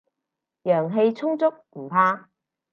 [0.63, 2.29] 陽氣充足，唔怕